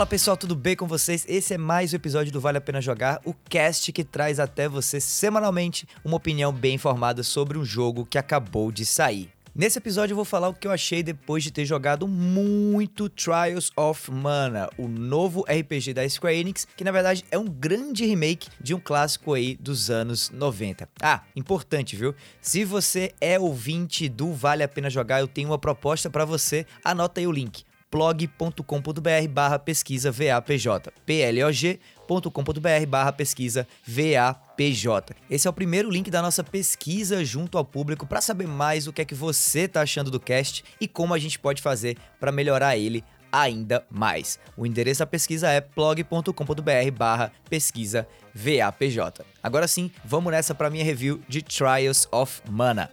Fala 0.00 0.08
pessoal, 0.08 0.34
tudo 0.34 0.56
bem 0.56 0.74
com 0.74 0.86
vocês? 0.86 1.26
Esse 1.28 1.52
é 1.52 1.58
mais 1.58 1.92
um 1.92 1.96
episódio 1.96 2.32
do 2.32 2.40
Vale 2.40 2.56
a 2.56 2.60
Pena 2.62 2.80
Jogar, 2.80 3.20
o 3.22 3.34
cast 3.34 3.92
que 3.92 4.02
traz 4.02 4.40
até 4.40 4.66
você 4.66 4.98
semanalmente 4.98 5.86
uma 6.02 6.16
opinião 6.16 6.50
bem 6.50 6.76
informada 6.76 7.22
sobre 7.22 7.58
um 7.58 7.66
jogo 7.66 8.06
que 8.06 8.16
acabou 8.16 8.72
de 8.72 8.86
sair. 8.86 9.28
Nesse 9.54 9.76
episódio 9.76 10.14
eu 10.14 10.16
vou 10.16 10.24
falar 10.24 10.48
o 10.48 10.54
que 10.54 10.66
eu 10.66 10.70
achei 10.70 11.02
depois 11.02 11.44
de 11.44 11.50
ter 11.50 11.66
jogado 11.66 12.08
muito 12.08 13.10
Trials 13.10 13.70
of 13.76 14.10
Mana, 14.10 14.70
o 14.78 14.88
novo 14.88 15.42
RPG 15.42 15.92
da 15.92 16.08
Square 16.08 16.34
Enix, 16.34 16.66
que 16.74 16.82
na 16.82 16.92
verdade 16.92 17.22
é 17.30 17.36
um 17.36 17.44
grande 17.44 18.06
remake 18.06 18.48
de 18.58 18.74
um 18.74 18.80
clássico 18.80 19.34
aí 19.34 19.54
dos 19.54 19.90
anos 19.90 20.30
90. 20.30 20.88
Ah, 21.02 21.20
importante, 21.36 21.94
viu? 21.94 22.14
Se 22.40 22.64
você 22.64 23.12
é 23.20 23.38
ouvinte 23.38 24.08
do 24.08 24.32
Vale 24.32 24.62
a 24.62 24.68
Pena 24.68 24.88
Jogar, 24.88 25.20
eu 25.20 25.28
tenho 25.28 25.50
uma 25.50 25.58
proposta 25.58 26.08
para 26.08 26.24
você. 26.24 26.64
Anota 26.82 27.20
aí 27.20 27.26
o 27.26 27.32
link 27.32 27.64
blog.com.br 27.90 29.28
barra 29.28 29.58
pesquisa 29.58 30.10
VAPJ. 30.12 30.92
plog.com.br 31.06 32.86
barra 32.88 33.12
pesquisa 33.12 33.66
VAPJ. 33.86 35.14
Esse 35.28 35.46
é 35.46 35.50
o 35.50 35.52
primeiro 35.52 35.90
link 35.90 36.10
da 36.10 36.22
nossa 36.22 36.44
pesquisa 36.44 37.24
junto 37.24 37.58
ao 37.58 37.64
público 37.64 38.06
para 38.06 38.20
saber 38.20 38.46
mais 38.46 38.86
o 38.86 38.92
que 38.92 39.02
é 39.02 39.04
que 39.04 39.14
você 39.14 39.60
está 39.60 39.82
achando 39.82 40.10
do 40.10 40.20
cast 40.20 40.64
e 40.80 40.86
como 40.86 41.14
a 41.14 41.18
gente 41.18 41.38
pode 41.38 41.60
fazer 41.62 41.96
para 42.18 42.32
melhorar 42.32 42.76
ele 42.76 43.04
ainda 43.32 43.84
mais. 43.90 44.38
O 44.56 44.66
endereço 44.66 45.00
da 45.00 45.06
pesquisa 45.06 45.48
é 45.48 45.60
blog.com.br 45.60 46.90
barra 46.96 47.32
pesquisa 47.48 48.06
VAPJ. 48.34 49.24
Agora 49.42 49.66
sim, 49.68 49.90
vamos 50.04 50.32
nessa 50.32 50.54
para 50.54 50.70
minha 50.70 50.84
review 50.84 51.20
de 51.28 51.42
Trials 51.42 52.08
of 52.12 52.42
Mana. 52.48 52.90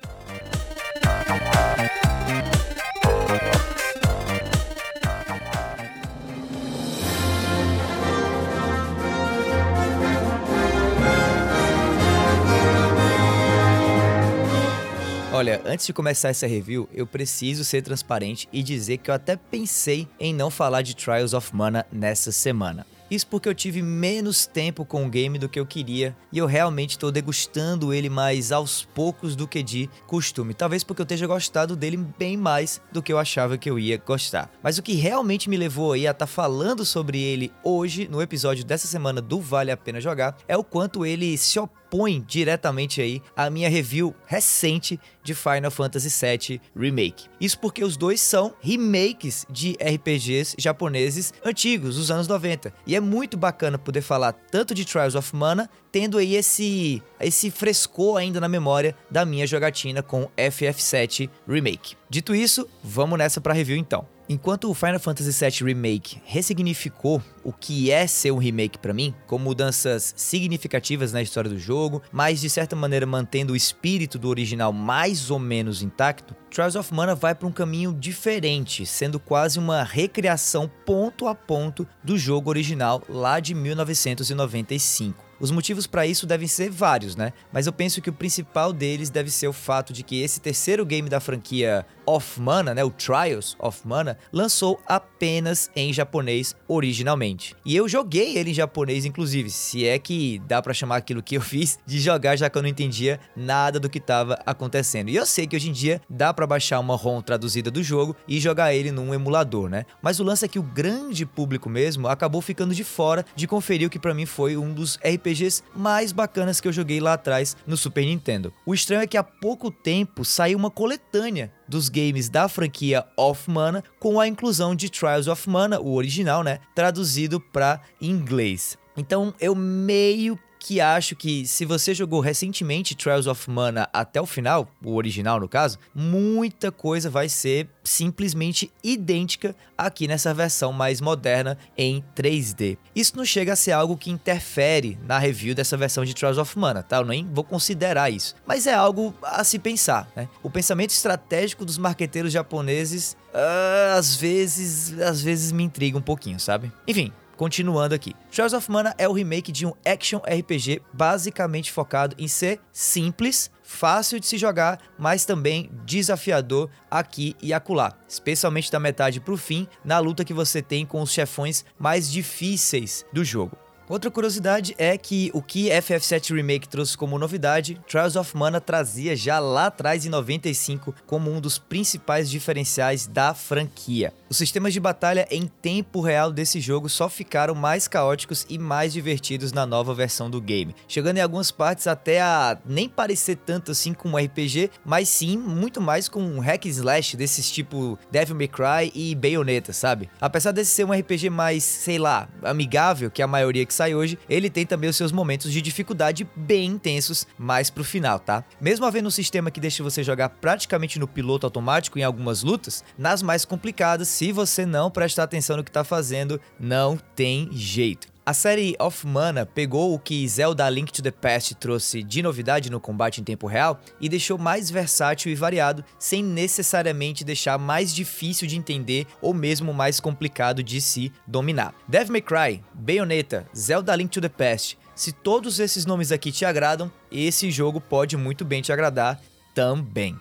Olha, 15.38 15.62
antes 15.68 15.86
de 15.86 15.94
começar 15.94 16.30
essa 16.30 16.48
review, 16.48 16.90
eu 16.92 17.06
preciso 17.06 17.64
ser 17.64 17.84
transparente 17.84 18.50
e 18.52 18.64
dizer 18.64 18.98
que 18.98 19.12
eu 19.12 19.14
até 19.14 19.36
pensei 19.36 20.08
em 20.20 20.34
não 20.34 20.50
falar 20.50 20.82
de 20.82 20.96
Trials 20.96 21.36
of 21.36 21.56
Mana 21.56 21.86
nessa 21.92 22.32
semana. 22.32 22.88
Isso 23.10 23.28
porque 23.28 23.48
eu 23.48 23.54
tive 23.54 23.84
menos 23.84 24.48
tempo 24.48 24.84
com 24.84 25.06
o 25.06 25.10
game 25.10 25.38
do 25.38 25.48
que 25.48 25.60
eu 25.60 25.66
queria 25.66 26.16
e 26.32 26.40
eu 26.40 26.48
realmente 26.48 26.92
estou 26.92 27.12
degustando 27.12 27.94
ele 27.94 28.10
mais 28.10 28.52
aos 28.52 28.84
poucos 28.84 29.36
do 29.36 29.48
que 29.48 29.62
de 29.62 29.88
costume. 30.08 30.56
Talvez 30.56 30.84
porque 30.84 31.02
eu 31.02 31.06
esteja 31.06 31.28
gostado 31.28 31.76
dele 31.76 31.98
bem 32.18 32.36
mais 32.36 32.82
do 32.92 33.02
que 33.02 33.14
eu 33.14 33.20
achava 33.20 33.60
que 33.60 33.70
eu 33.70 33.78
ia 33.78 34.02
gostar. 34.06 34.52
Mas 34.62 34.78
o 34.78 34.84
que 34.84 34.94
realmente 34.94 35.50
me 35.50 35.56
levou 35.56 35.94
aí 35.94 36.08
a 36.08 36.12
estar 36.12 36.26
tá 36.26 36.28
falando 36.28 36.84
sobre 36.84 37.22
ele 37.22 37.54
hoje, 37.64 38.10
no 38.10 38.22
episódio 38.22 38.66
dessa 38.66 38.88
semana 38.88 39.22
do 39.22 39.40
Vale 39.40 39.72
a 39.72 39.78
Pena 39.78 40.02
Jogar, 40.02 40.36
é 40.48 40.58
o 40.58 40.64
quanto 40.64 41.06
ele 41.06 41.38
se 41.38 41.60
opõe 41.60 41.78
põe 41.90 42.24
diretamente 42.26 43.02
aí 43.02 43.22
a 43.36 43.50
minha 43.50 43.70
review 43.70 44.16
recente 44.26 45.00
de 45.24 45.34
Final 45.34 45.72
Fantasy 45.72 46.10
VII 46.10 46.62
Remake. 46.76 47.26
Isso 47.40 47.60
porque 47.60 47.84
os 47.84 47.98
dois 47.98 48.22
são 48.22 48.54
remakes 48.62 49.46
de 49.50 49.78
RPGs 49.82 50.56
japoneses 50.58 51.34
antigos, 51.44 51.96
dos 51.96 52.12
anos 52.12 52.28
90. 52.28 52.74
E 52.86 52.96
é 52.96 53.00
muito 53.00 53.38
bacana 53.38 53.78
poder 53.78 54.02
falar 54.02 54.34
tanto 54.34 54.74
de 54.74 54.86
Trials 54.86 55.16
of 55.16 55.36
Mana, 55.36 55.70
tendo 55.92 56.18
aí 56.18 56.36
esse, 56.36 57.02
esse 57.20 57.52
frescor 57.52 58.18
ainda 58.18 58.40
na 58.40 58.48
memória 58.48 58.96
da 59.10 59.26
minha 59.26 59.46
jogatina 59.46 60.02
com 60.02 60.30
FF7 60.38 61.30
Remake. 61.48 61.96
Dito 62.10 62.34
isso, 62.34 62.68
vamos 62.84 63.18
nessa 63.18 63.42
para 63.42 63.54
review 63.54 63.78
então. 63.78 64.17
Enquanto 64.30 64.70
o 64.70 64.74
Final 64.74 65.00
Fantasy 65.00 65.32
VII 65.32 65.74
Remake 65.74 66.22
ressignificou 66.26 67.22
o 67.46 67.54
que 67.54 67.90
é 67.90 68.06
ser 68.06 68.32
um 68.32 68.38
remake 68.38 68.78
para 68.78 68.94
mim, 68.94 69.16
com 69.26 69.40
mudanças 69.40 70.14
significativas 70.18 71.14
na 71.14 71.22
história 71.22 71.50
do 71.50 71.58
jogo, 71.58 72.02
mas 72.12 72.42
de 72.42 72.50
certa 72.50 72.76
maneira 72.76 73.06
mantendo 73.06 73.54
o 73.54 73.56
espírito 73.56 74.20
do 74.20 74.28
original 74.28 74.74
mais 74.74 75.32
ou 75.32 75.40
menos 75.40 75.82
intacto, 75.82 76.36
Trials 76.52 76.76
of 76.76 76.94
Mana 76.94 77.16
vai 77.16 77.34
para 77.34 77.48
um 77.48 77.54
caminho 77.54 77.94
diferente, 77.94 78.86
sendo 78.86 79.18
quase 79.18 79.60
uma 79.60 79.84
recriação 79.84 80.70
ponto 80.86 81.26
a 81.28 81.34
ponto 81.34 81.88
do 82.04 82.18
jogo 82.18 82.50
original 82.50 83.02
lá 83.08 83.40
de 83.40 83.54
1995. 83.54 85.27
Os 85.40 85.52
motivos 85.52 85.86
para 85.86 86.06
isso 86.06 86.26
devem 86.26 86.48
ser 86.48 86.70
vários, 86.70 87.16
né? 87.16 87.34
Mas 87.52 87.68
eu 87.68 87.74
penso 87.74 88.02
que 88.02 88.10
o 88.10 88.14
principal 88.14 88.74
deles 88.74 89.10
deve 89.10 89.30
ser 89.30 89.48
o 89.48 89.54
fato 89.54 89.94
de 89.94 90.04
que 90.04 90.22
esse 90.22 90.40
terceiro 90.40 90.86
game 90.86 91.10
da 91.10 91.20
franquia 91.20 91.86
Of 92.06 92.40
Mana, 92.40 92.74
né, 92.74 92.84
o 92.86 92.90
Trials 92.90 93.58
of 93.60 93.86
Mana, 93.86 94.18
lançou 94.32 94.80
apenas 94.88 95.70
em 95.76 95.92
japonês 95.92 96.56
originalmente. 96.68 97.54
E 97.66 97.76
eu 97.76 97.88
joguei 97.88 98.38
ele 98.38 98.52
em 98.52 98.54
japonês 98.54 99.04
inclusive, 99.04 99.50
se 99.50 99.86
é 99.86 100.00
que 100.00 100.42
dá 100.48 100.62
para 100.62 100.74
chamar 100.74 100.96
aquilo 100.96 101.22
que 101.22 101.36
eu 101.36 101.42
fiz 101.48 101.78
de 101.86 102.00
jogar 102.00 102.38
já 102.38 102.50
que 102.50 102.58
eu 102.58 102.62
não 102.62 102.70
entendia 102.70 103.20
nada 103.36 103.80
do 103.80 103.90
que 103.90 103.98
estava 103.98 104.40
acontecendo. 104.46 105.10
E 105.10 105.16
eu 105.18 105.26
sei 105.26 105.46
que 105.46 105.56
hoje 105.56 105.70
em 105.70 105.74
dia 105.74 106.02
dá 106.10 106.34
para 106.34 106.48
baixar 106.48 106.80
uma 106.80 106.96
ROM 106.96 107.22
traduzida 107.22 107.70
do 107.70 107.84
jogo 107.84 108.16
e 108.28 108.40
jogar 108.40 108.74
ele 108.74 108.92
num 108.92 109.14
emulador, 109.14 109.70
né? 109.70 109.86
Mas 110.02 110.20
o 110.20 110.24
lance 110.24 110.46
é 110.46 110.48
que 110.48 110.60
o 110.60 110.64
grande 110.64 111.26
público 111.26 111.70
mesmo 111.70 112.08
acabou 112.08 112.42
ficando 112.42 112.74
de 112.74 112.86
fora 112.86 113.26
de 113.36 113.48
conferir 113.48 113.88
o 113.88 113.90
que 113.90 114.00
para 114.00 114.14
mim 114.14 114.26
foi 114.26 114.56
um 114.56 114.74
dos 114.74 114.98
RPGs 114.98 115.27
RPGs 115.28 115.62
mais 115.76 116.12
bacanas 116.12 116.62
que 116.62 116.68
eu 116.68 116.74
joguei 116.74 117.00
lá 117.00 117.14
atrás 117.14 117.58
no 117.66 117.76
Super 117.76 118.06
Nintendo. 118.06 118.54
O 118.66 118.74
estranho 118.74 119.02
é 119.02 119.08
que 119.08 119.18
há 119.18 119.24
pouco 119.24 119.70
tempo 119.70 120.24
saiu 120.24 120.58
uma 120.58 120.72
coletânea 120.72 121.52
dos 121.68 121.90
games 121.90 122.30
da 122.30 122.48
franquia 122.48 123.06
Of 123.18 123.50
Mana 123.50 123.84
com 124.00 124.20
a 124.20 124.28
inclusão 124.28 124.74
de 124.74 124.90
Trials 124.90 125.28
of 125.28 125.50
Mana, 125.50 125.80
o 125.80 125.94
original, 125.94 126.44
né, 126.44 126.60
traduzido 126.74 127.40
para 127.40 127.82
inglês. 128.02 128.78
Então 128.96 129.34
eu 129.40 129.54
meio 129.54 130.40
que 130.60 130.82
acho 130.82 131.16
que 131.16 131.46
se 131.46 131.66
você 131.66 131.94
jogou 131.94 132.20
recentemente 132.20 132.96
Trials 132.96 133.28
of 133.28 133.50
Mana 133.50 133.88
até 133.94 134.22
o 134.22 134.26
final, 134.26 134.68
o 134.84 134.96
original 134.96 135.40
no 135.40 135.48
caso, 135.48 135.78
muita 135.94 136.72
coisa 136.72 137.10
vai 137.10 137.30
ser 137.30 137.70
simplesmente 137.84 138.72
idêntica 138.84 139.56
aqui 139.78 140.08
nessa 140.08 140.34
versão 140.34 140.74
mais 140.74 141.00
moderna 141.00 141.58
em 141.78 142.04
3D. 142.16 142.78
Isso 142.96 143.16
não 143.16 143.24
chega 143.24 143.54
a 143.54 143.56
ser 143.56 143.72
algo 143.72 143.96
que 143.96 144.12
interfere 144.12 144.98
na 145.06 145.18
review 145.18 145.56
dessa 145.56 145.78
versão 145.78 146.04
de 146.04 146.14
Trials 146.14 146.38
of 146.38 146.58
Mana, 146.58 146.84
tá? 146.84 146.98
Eu 146.98 147.06
nem 147.06 147.26
vou 147.26 147.44
considerar 147.44 148.10
isso. 148.10 148.36
Mas 148.46 148.68
é 148.68 148.74
algo 148.74 149.14
a 149.22 149.44
se 149.44 149.60
pensar, 149.60 150.10
né? 150.16 150.28
O 150.44 150.50
pensamento 150.50 150.90
estratégico 150.90 151.64
dos 151.64 151.78
marqueteiros 151.78 152.32
japoneses 152.34 153.16
uh, 153.34 153.98
às 153.98 154.16
vezes, 154.16 155.00
às 155.00 155.22
vezes 155.22 155.52
me 155.52 155.64
intriga 155.64 155.98
um 155.98 156.02
pouquinho, 156.02 156.40
sabe? 156.40 156.72
Enfim, 156.88 157.12
Continuando 157.38 157.94
aqui. 157.94 158.16
Trials 158.32 158.54
of 158.54 158.70
Mana 158.70 158.96
é 158.98 159.08
o 159.08 159.14
remake 159.14 159.52
de 159.52 159.66
um 159.66 159.72
action 159.86 160.18
RPG 160.18 160.82
basicamente 160.92 161.72
focado 161.72 162.16
em 162.18 162.28
ser 162.28 162.60
simples, 162.74 163.52
fácil 163.62 164.20
de 164.20 164.26
se 164.26 164.40
jogar, 164.40 164.80
mas 164.98 165.24
também 165.24 165.70
desafiador 165.86 166.68
aqui 166.90 167.36
e 167.40 167.54
acolá, 167.54 167.94
especialmente 168.10 168.72
da 168.72 168.80
metade 168.80 169.20
para 169.20 169.34
o 169.34 169.38
fim, 169.38 169.68
na 169.86 170.00
luta 170.00 170.26
que 170.26 170.34
você 170.34 170.64
tem 170.64 170.84
com 170.84 171.00
os 171.00 171.12
chefões 171.12 171.64
mais 171.78 172.12
difíceis 172.12 173.06
do 173.14 173.24
jogo. 173.24 173.67
Outra 173.90 174.12
curiosidade 174.12 174.76
é 174.78 174.98
que 174.98 175.32
o 175.34 175.42
que 175.42 175.70
FF7 175.70 176.36
Remake 176.36 176.68
trouxe 176.68 176.98
como 176.98 177.18
novidade, 177.18 177.80
Trials 177.88 178.18
of 178.18 178.36
Mana 178.36 178.60
trazia 178.60 179.16
já 179.16 179.40
lá 179.40 179.68
atrás 179.68 180.06
em 180.06 180.10
95 180.10 180.94
como 181.06 181.32
um 181.32 181.40
dos 181.40 181.58
principais 181.58 182.30
diferenciais 182.30 183.08
da 183.08 183.34
franquia. 183.34 184.14
Os 184.30 184.36
sistemas 184.36 184.74
de 184.74 184.82
batalha 184.82 185.26
em 185.32 185.48
tempo 185.48 186.02
real 186.02 186.34
desse 186.34 186.60
jogo 186.60 186.90
só 186.90 187.08
ficaram 187.08 187.56
mais 187.56 187.88
caóticos 187.88 188.46
e 188.50 188.58
mais 188.58 188.92
divertidos 188.92 189.54
na 189.54 189.66
nova 189.66 189.94
versão 189.94 190.30
do 190.30 190.42
game, 190.42 190.76
chegando 190.86 191.20
em 191.20 191.22
algumas 191.22 191.50
partes 191.50 191.88
até 191.88 192.20
a 192.20 192.58
nem 192.66 192.90
parecer 192.90 193.38
tanto 193.38 193.72
assim 193.72 193.94
com 193.94 194.10
um 194.10 194.18
RPG, 194.18 194.70
mas 194.84 195.08
sim 195.08 195.38
muito 195.38 195.80
mais 195.80 196.10
com 196.10 196.22
um 196.22 196.40
hack 196.40 196.66
slash 196.66 197.16
desses 197.16 197.50
tipo 197.50 197.98
Devil 198.12 198.36
May 198.36 198.50
Cry 198.50 198.92
e 198.94 199.16
Bayonetta, 199.16 199.72
sabe? 199.72 200.10
Apesar 200.20 200.52
desse 200.52 200.72
ser 200.72 200.84
um 200.84 200.92
RPG 200.92 201.30
mais, 201.30 201.64
sei 201.64 201.98
lá, 201.98 202.28
amigável 202.44 203.10
que 203.10 203.22
a 203.22 203.28
maioria 203.28 203.66
que 203.66 203.77
sai 203.78 203.96
hoje, 203.96 204.18
ele 204.30 204.50
tem 204.50 204.66
também 204.66 204.90
os 204.90 204.96
seus 204.96 205.12
momentos 205.12 205.52
de 205.52 205.62
dificuldade 205.62 206.28
bem 206.36 206.66
intensos 206.66 207.28
mais 207.38 207.70
pro 207.70 207.84
final, 207.84 208.20
tá? 208.20 208.44
Mesmo 208.60 208.86
havendo 208.86 209.08
um 209.08 209.12
sistema 209.12 209.52
que 209.52 209.60
deixa 209.60 209.84
você 209.84 210.04
jogar 210.04 210.30
praticamente 210.30 211.00
no 211.00 211.08
piloto 211.08 211.46
automático 211.46 211.98
em 212.00 212.04
algumas 212.04 212.44
lutas, 212.44 212.84
nas 212.98 213.22
mais 213.22 213.46
complicadas, 213.46 214.08
se 214.08 214.32
você 214.32 214.66
não 214.66 214.90
prestar 214.90 215.24
atenção 215.24 215.58
no 215.58 215.64
que 215.64 215.72
tá 215.72 215.84
fazendo, 215.84 216.42
não 216.60 216.98
tem 217.16 217.50
jeito. 217.52 218.17
A 218.28 218.34
série 218.34 218.76
Of 218.78 219.08
Mana 219.08 219.46
pegou 219.46 219.94
o 219.94 219.98
que 219.98 220.28
Zelda 220.28 220.70
Link 220.70 220.92
to 220.92 221.02
the 221.02 221.12
Past 221.12 221.56
trouxe 221.56 222.04
de 222.04 222.22
novidade 222.22 222.70
no 222.70 222.78
combate 222.78 223.22
em 223.22 223.24
tempo 223.24 223.48
real 223.48 223.80
e 224.02 224.10
deixou 224.10 224.38
mais 224.38 224.70
versátil 224.70 225.32
e 225.32 225.36
variado, 225.36 225.82
sem 225.98 226.22
necessariamente 226.22 227.24
deixar 227.24 227.58
mais 227.58 227.96
difícil 227.96 228.46
de 228.46 228.58
entender 228.58 229.08
ou 229.22 229.34
mesmo 229.34 229.74
mais 229.74 230.02
complicado 230.02 230.62
de 230.62 230.82
se 230.82 231.10
dominar. 231.26 231.74
Devil 231.88 232.12
May 232.12 232.22
Cry, 232.22 232.64
Bayonetta, 232.74 233.48
Zelda 233.56 233.96
Link 233.96 234.10
to 234.10 234.20
the 234.20 234.28
Past, 234.28 234.78
se 234.94 235.14
todos 235.14 235.58
esses 235.62 235.86
nomes 235.86 236.12
aqui 236.12 236.30
te 236.30 236.44
agradam, 236.44 236.92
esse 237.10 237.50
jogo 237.50 237.80
pode 237.80 238.18
muito 238.18 238.44
bem 238.44 238.62
te 238.62 238.74
agradar 238.74 239.22
também. 239.56 240.20